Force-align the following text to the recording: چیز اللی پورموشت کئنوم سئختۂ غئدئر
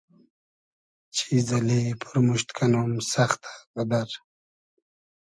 چیز 1.15 1.47
اللی 1.57 1.81
پورموشت 2.01 2.47
کئنوم 2.57 2.91
سئختۂ 3.11 3.51
غئدئر 3.73 4.09